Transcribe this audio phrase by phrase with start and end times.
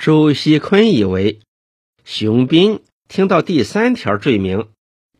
[0.00, 1.40] 周锡坤以为
[2.06, 4.70] 熊斌听到第三条罪名，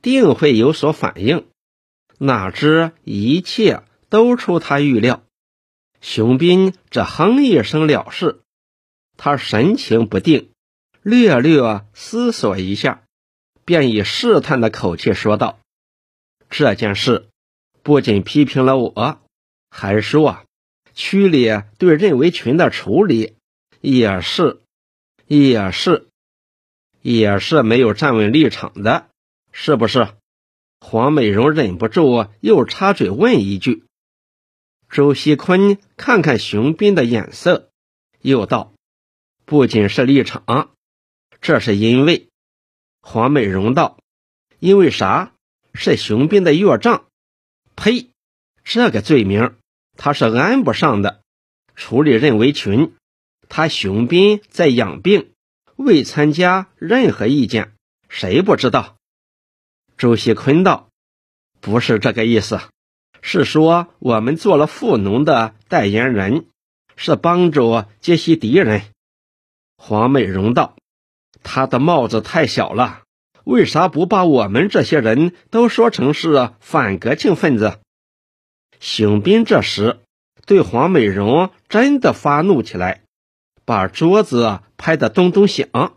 [0.00, 1.46] 定会有所反应，
[2.17, 5.22] 哪知一切都出他预料。
[6.00, 8.40] 熊斌只哼一声了事，
[9.18, 10.48] 他神情不定，
[11.02, 13.02] 略略思索一下，
[13.66, 15.60] 便以试探的口气说道
[16.48, 17.28] ：“这件事
[17.82, 19.20] 不仅批评了我，
[19.68, 20.44] 还说啊
[20.94, 23.34] 区里对任维群的处理
[23.82, 24.62] 也是，
[25.32, 26.08] 也是，
[27.02, 29.06] 也是没有站稳立场的，
[29.52, 30.09] 是不是？”
[30.80, 33.84] 黄美荣忍不住又插嘴问一句。
[34.88, 37.70] 周锡坤看看熊斌的眼色，
[38.20, 38.72] 又道
[39.46, 40.70] ：“不仅是立场，
[41.41, 42.27] 这是因为。”
[43.00, 44.00] 黄美荣道
[44.58, 45.33] ：“因为啥？
[45.74, 47.05] 是熊斌的岳丈。”
[47.77, 48.10] 呸！
[48.64, 49.55] 这个罪名
[49.97, 51.20] 他是安不上的。
[51.77, 52.94] 处理任维群，
[53.50, 55.32] 他熊斌在养病，
[55.74, 57.72] 未参加任何意见，
[58.08, 58.97] 谁不知道？
[59.98, 60.88] 周锡坤道
[61.60, 62.60] ：“不是这个意思。”
[63.22, 66.47] 是说我们做了富农的代言人，
[66.97, 68.83] 是帮助接西敌人。
[69.77, 70.77] 黄美荣道
[71.42, 73.03] ：“他的帽子太小了，
[73.42, 77.80] 为啥不把我们这些人都说成是反革命分子？”
[78.78, 79.98] 熊斌这时
[80.47, 83.03] 对黄美荣真的发怒起来，
[83.70, 85.94] 把桌子拍得咚咚响，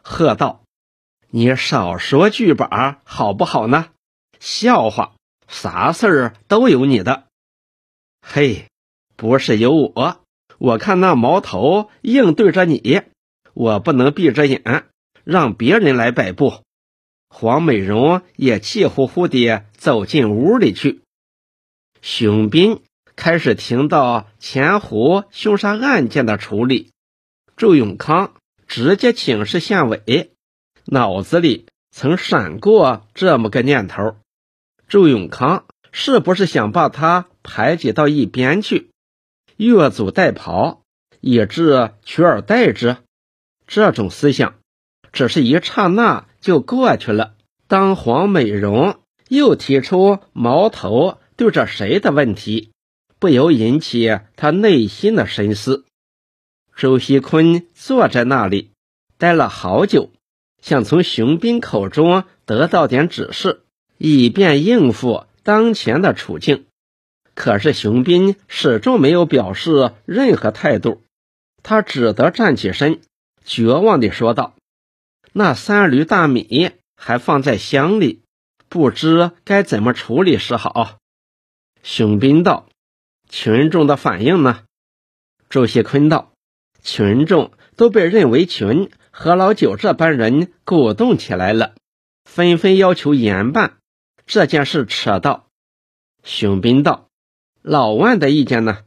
[0.00, 0.62] 喝道
[1.30, 3.88] ：“你少说句把好不好呢？
[4.38, 5.14] 笑话！”
[5.48, 7.24] 啥事儿都有你的，
[8.22, 8.68] 嘿，
[9.16, 10.20] 不是有我，
[10.58, 13.02] 我看那矛头硬对着你，
[13.54, 14.84] 我不能闭着眼
[15.24, 16.62] 让别人来摆布。
[17.28, 21.02] 黄美荣也气呼呼地走进屋里去。
[22.02, 22.82] 熊斌
[23.16, 26.92] 开始听到钱湖凶杀案件的处理，
[27.56, 28.34] 周永康
[28.66, 30.32] 直接请示县委，
[30.84, 34.16] 脑子里曾闪过这么个念头。
[34.88, 38.90] 周永康是不是想把他排挤到一边去，
[39.56, 40.80] 越俎代庖，
[41.22, 42.98] 以致取而代之？
[43.66, 44.56] 这种思想
[45.10, 47.34] 只是一刹那就过去了。
[47.66, 52.70] 当黄美荣又提出矛头对着谁的问题，
[53.18, 55.86] 不由引起他内心的深思。
[56.76, 58.70] 周锡坤坐在那里，
[59.16, 60.10] 待了好久，
[60.60, 63.62] 想从熊斌口中得到点指示。
[63.98, 66.66] 以便应付当前的处境，
[67.34, 71.02] 可是熊斌始终没有表示任何态度，
[71.62, 73.00] 他只得站起身，
[73.46, 74.54] 绝望地说道
[75.32, 78.20] ：“那三驴大米还放在箱里，
[78.68, 80.98] 不知该怎么处理是好。”
[81.82, 82.68] 熊斌道
[83.30, 84.64] ：“群众的反应呢？”
[85.48, 86.32] 周锡坤道
[86.86, 91.74] ：“群众都被任为群何老九这班人鼓动起来了，
[92.24, 93.78] 纷纷要求严办。”
[94.24, 95.48] 这件事扯到，
[96.22, 97.08] 熊斌道
[97.60, 98.78] ：“老万的意见呢？”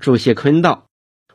[0.00, 0.86] 朱锡坤道：“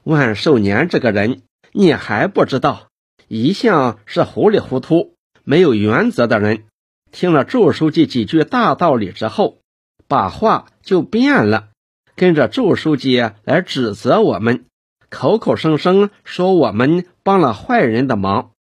[0.04, 2.88] 万寿年这个人，你还不知道，
[3.28, 5.14] 一向是糊里糊涂、
[5.44, 6.64] 没有原则的人。
[7.12, 9.60] 听了祝书记几句大道理之后，
[10.08, 11.70] 把话就变了，
[12.16, 14.66] 跟着祝书记来指责我们，
[15.10, 18.52] 口口声声说我们帮了坏人的忙，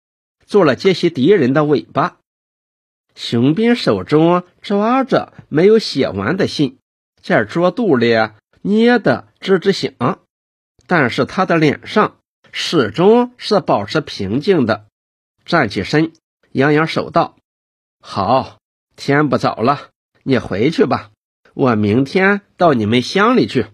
[0.47, 2.19] 做了接袭敌人的尾巴。”
[3.15, 6.79] 熊斌手中抓着没有写完的信，
[7.23, 8.13] 在桌肚里
[8.63, 10.21] 捏得吱吱响，
[10.87, 12.17] 但是他的脸上
[12.51, 14.87] 始终是保持平静的。
[15.45, 16.13] 站起身，
[16.51, 17.37] 扬扬手道
[18.01, 18.59] ：“好，
[18.97, 19.91] 天不早了，
[20.23, 21.11] 你回去吧，
[21.55, 23.67] 我明天到你们乡里去。”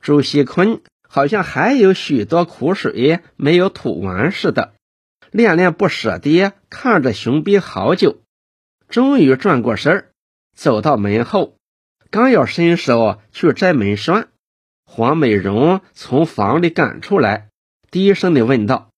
[0.00, 4.74] 朱锡坤好像还有许多苦水没有吐完似的，
[5.32, 8.20] 恋恋不舍地看着熊斌好久。
[8.88, 10.08] 终于转过身，
[10.54, 11.56] 走到门后，
[12.10, 14.28] 刚要伸手去摘门栓，
[14.84, 17.48] 黄美荣从房里赶出来，
[17.90, 18.90] 低声的问道：“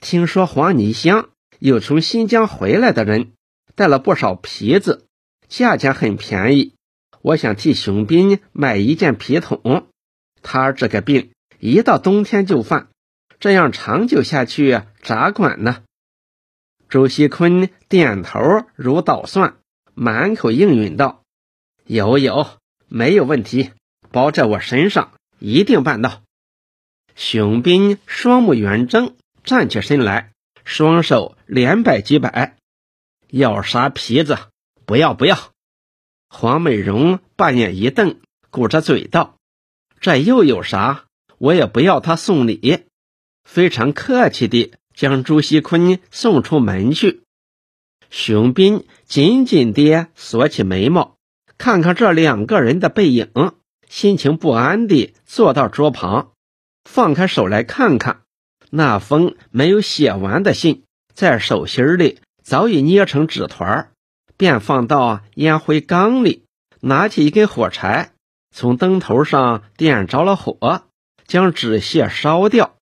[0.00, 3.32] 听说黄泥乡有从新疆回来的人，
[3.74, 5.06] 带了不少皮子，
[5.48, 6.74] 价钱很便宜。
[7.22, 9.87] 我想替熊斌买一件皮筒。
[10.50, 12.88] 他这个病一到冬天就犯，
[13.38, 15.84] 这样长久下去咋管呢？”
[16.88, 18.40] 周锡坤点头
[18.74, 19.56] 如捣蒜，
[19.92, 21.22] 满口应允道
[21.84, 22.46] ：“有有，
[22.88, 23.72] 没有问题，
[24.10, 26.22] 包在我身上，一定办到。”
[27.14, 30.32] 熊斌双目圆睁，站起身来，
[30.64, 32.56] 双手连摆几摆
[33.28, 34.38] ：“要啥皮子？
[34.86, 35.36] 不要不要！”
[36.30, 38.18] 黄美荣半眼一瞪，
[38.48, 39.36] 鼓着嘴道
[40.00, 41.04] ：“这又有啥？
[41.38, 42.84] 我也不要他送礼，
[43.44, 47.22] 非常客气地将朱锡坤送出门去。
[48.10, 51.16] 熊斌紧紧地锁起眉毛，
[51.58, 53.52] 看看这两个人的背影，
[53.88, 56.32] 心情不安地坐到桌旁，
[56.84, 58.22] 放开手来看看
[58.70, 60.84] 那封没有写完的信，
[61.14, 63.90] 在手心里早已捏成纸团，
[64.36, 66.44] 便放到烟灰缸里，
[66.80, 68.12] 拿起一根火柴，
[68.50, 70.84] 从灯头上点着了火，
[71.26, 72.76] 将纸屑烧掉。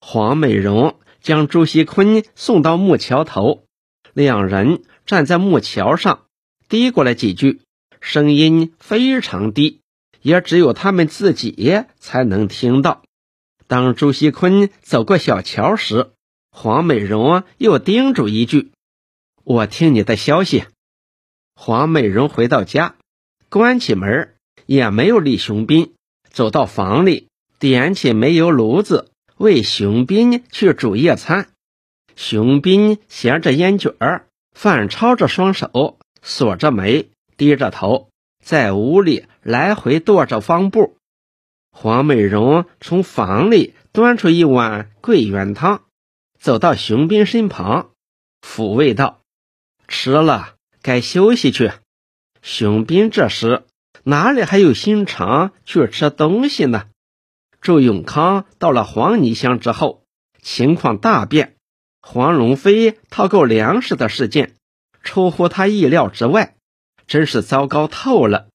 [0.00, 3.64] 黄美荣将朱锡坤送到木桥头。
[4.12, 6.26] 两人站在木桥上，
[6.68, 7.62] 嘀咕了几句，
[8.00, 9.80] 声音非常低，
[10.22, 13.02] 也只有他们自己才能听到。
[13.66, 16.12] 当朱锡坤走过小桥时，
[16.50, 18.70] 黄美荣又叮嘱一句
[19.42, 20.64] ：“我听你的消息。”
[21.56, 22.94] 黄美荣回到家，
[23.48, 24.33] 关起门，
[24.66, 25.94] 也没有理熊斌，
[26.30, 27.28] 走到房里，
[27.58, 31.48] 点起煤油炉子，为熊斌去煮夜餐。
[32.16, 38.08] 熊斌衔着烟卷儿，反抄着双手，锁着眉，低着头，
[38.42, 40.96] 在屋里来回踱着方步。
[41.72, 45.82] 黄美荣从房里端出一碗桂圆汤，
[46.38, 47.90] 走到熊斌身旁，
[48.40, 49.20] 抚慰道
[49.88, 51.72] ：“吃了，该休息去。”
[52.42, 53.64] 熊斌这时
[54.04, 56.84] 哪里还有心肠去吃东西呢？
[57.62, 60.04] 祝永康到了黄泥乡之后，
[60.42, 61.56] 情况大变。
[62.02, 64.56] 黄龙飞套购粮食的事件
[65.02, 66.54] 出乎他意料之外，
[67.06, 68.48] 真是糟糕透了。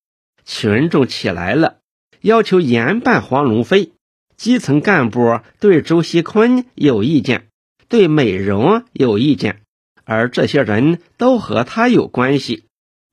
[0.46, 1.78] 群众起来了，
[2.22, 3.94] 要求严办黄龙飞。
[4.38, 7.48] 基层干部对周锡坤有意见，
[7.88, 9.63] 对美容有意见，
[10.06, 12.66] 而这些人都和他有关系。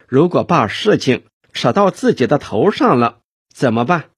[0.06, 1.24] 如果把事情
[1.56, 4.10] 扯到自己的头上了，怎么办？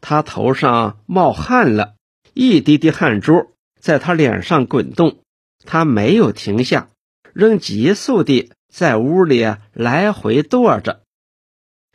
[0.00, 1.94] 他头上冒汗了，
[2.34, 5.20] 一滴滴汗珠在他脸上滚动。
[5.64, 6.90] 他没有停下，
[7.32, 11.02] 仍急速地在屋里来回踱着。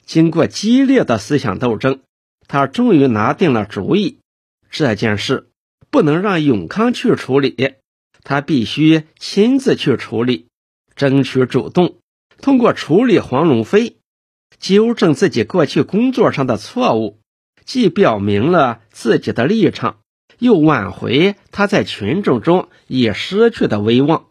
[0.05, 1.99] 经过激烈的思想斗争，
[2.47, 4.19] 他终于拿定了主意：
[4.69, 5.49] 这件事
[5.89, 7.75] 不能让永康去处理，
[8.23, 10.47] 他必须亲自去处理，
[10.95, 11.97] 争取主动，
[12.41, 13.97] 通过处理黄龙飞，
[14.61, 17.19] 纠正自己过去工作上的错误，
[17.65, 19.97] 既表明了自己的立场。
[20.37, 24.25] 又挽回他在群众中已失去的威望，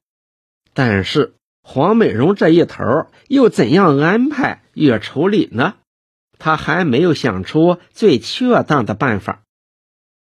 [0.73, 5.75] 但是黄美荣这一头又怎样安排与处理呢？
[6.39, 9.43] 他还没有想出最确当的办法。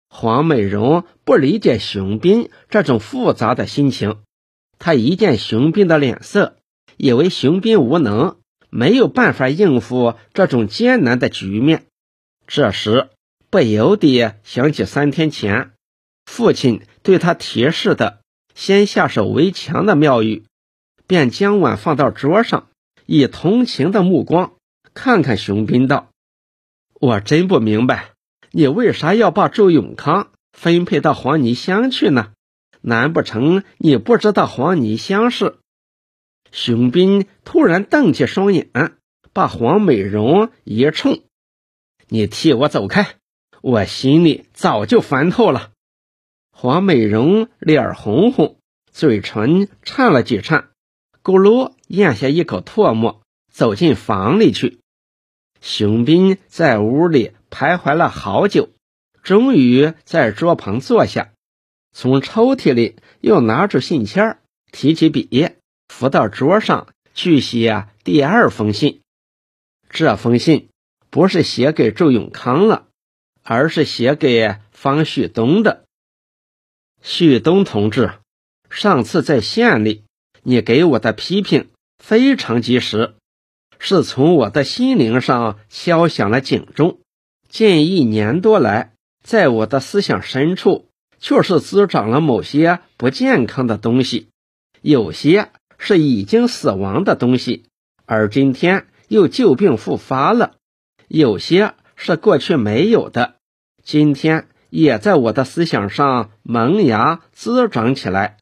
[0.10, 4.18] 黄美荣不理解熊斌这种复杂的心情，
[4.80, 6.58] 他一见熊斌的脸色，
[6.98, 8.39] 以为熊斌无能，
[8.69, 11.86] 没有办法应付这种艰难的局面。
[12.48, 13.10] 这时
[13.50, 15.71] 不由得想起三天前。
[16.25, 18.19] 父亲对他提示的
[18.54, 20.44] “先下手为强”的妙语，
[21.07, 22.68] 便将碗放到桌上，
[23.06, 24.54] 以同情的目光
[24.94, 26.10] 看看熊斌道
[27.00, 28.12] ：“我真不明白，
[28.51, 32.33] 你为啥要把周永康分配到黄泥乡去呢？
[32.81, 35.57] 难不成你不知道黄泥乡是？”
[36.51, 38.69] 熊斌突然瞪起双眼，
[39.34, 41.22] 把黄美荣一冲
[42.07, 43.16] ：“你替我走开！
[43.62, 45.72] 我心里早就烦透了。”
[46.51, 48.57] 黄美荣脸红红，
[48.92, 50.69] 嘴唇颤了几颤，
[51.24, 53.21] 咕噜咽下一口唾沫，
[53.52, 54.80] 走进房里去。
[55.62, 58.69] 熊斌在屋里徘徊了好久，
[59.24, 61.31] 终于在桌旁坐下，
[61.94, 64.40] 从抽屉里又拿出信签，
[64.71, 65.50] 提起笔，
[65.90, 69.02] 扶到桌上去写第二封信。
[69.90, 70.69] 这封信
[71.10, 72.88] 不是写给周永康了，
[73.44, 75.84] 而是写给方旭东的。
[77.02, 78.14] 旭东同志，
[78.69, 80.06] 上次在县里，
[80.44, 83.16] 你给我的批评非常及时，
[83.80, 87.00] 是从我的心灵上敲响了警钟。
[87.50, 88.94] 近一年多来，
[89.24, 94.30] 在我的思想深处，确实滋长了某些不健康的东西，
[94.81, 97.66] 有些是已经死亡的东西，
[98.06, 100.52] 而今天又旧病复发了；
[101.07, 103.38] 有些是过去没有的，
[103.83, 104.48] 今天。
[104.71, 108.38] 也在我的思想上萌芽滋长起来。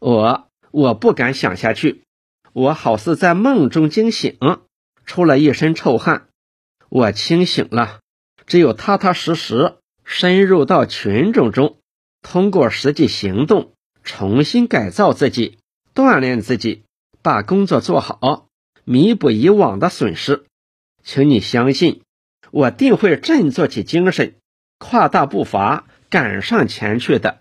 [0.00, 2.02] 我我不敢想下去，
[2.52, 4.36] 我好似在梦中惊醒，
[5.06, 6.28] 出了一身臭汗。
[6.90, 8.00] 我清醒了，
[8.46, 11.78] 只有踏踏实实深入到群众中，
[12.20, 13.72] 通过实际行动
[14.04, 15.56] 重新改造自己，
[15.96, 16.82] 锻炼自己，
[17.22, 18.48] 把工作做好，
[18.84, 20.44] 弥补以往的损失。
[21.02, 22.02] 请你相信，
[22.50, 24.34] 我定会振作起精神。
[24.78, 27.40] 跨大步伐赶上前去的。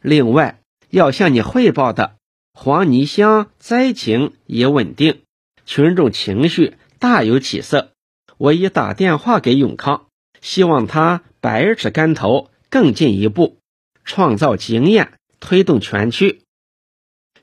[0.00, 2.16] 另外，要向你汇报的，
[2.54, 5.20] 黄泥乡灾情也稳定，
[5.66, 7.92] 群众情绪大有起色。
[8.38, 10.06] 我已打电话给永康，
[10.40, 13.58] 希望他百尺竿头，更进一步，
[14.02, 16.39] 创造经验，推动全区。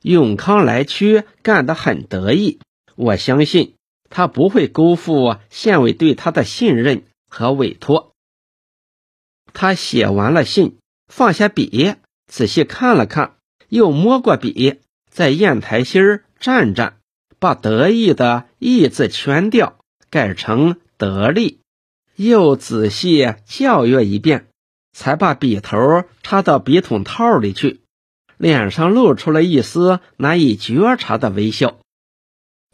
[0.01, 2.59] 永康来区干得很得意，
[2.95, 3.75] 我相信
[4.09, 8.13] 他不会辜负县委对他的信任和委托。
[9.53, 10.77] 他写完了信，
[11.07, 11.95] 放下笔，
[12.27, 13.35] 仔细看了看，
[13.69, 16.93] 又摸过笔，在砚台心儿蘸蘸，
[17.39, 19.77] 把得意的意字圈掉，
[20.09, 20.77] 改成。
[20.99, 21.59] 得力，
[22.15, 24.47] 又仔细校阅一遍，
[24.93, 27.81] 才把笔头插到笔筒套里去，
[28.37, 31.77] 脸上露出了一丝难以觉察的微笑。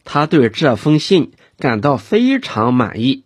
[0.03, 3.23] 他对这封信感到非常满意，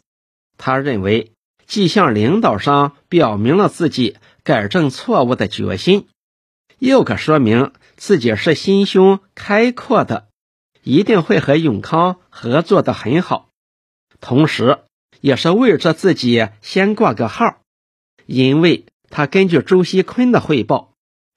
[0.57, 1.31] 他认为
[1.65, 6.07] 既向领导上表明了自己改正错误的决心，
[6.79, 10.27] 又可说明自己是心胸开阔的，
[10.83, 13.49] 一定会和永康合作的很好，
[14.21, 14.79] 同时。
[15.19, 17.61] 也是为着自己先挂个号，
[18.27, 20.93] 因为他根据周锡坤的汇报，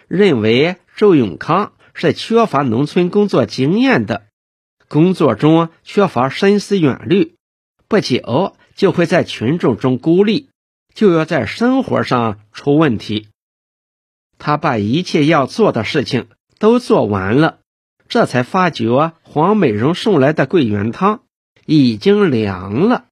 [0.07, 4.27] 认为周永康是缺乏农村工作经验的，
[4.87, 7.37] 工作中缺乏深思远虑，
[7.89, 10.51] 不久就会在群众中孤立，
[10.95, 13.29] 就要在生活上出问题。
[14.37, 16.29] 他把一切要做的事情
[16.59, 17.61] 都做完了，
[18.07, 21.23] 这才发觉黄美容送来的桂圆汤
[21.65, 23.07] 已经凉了。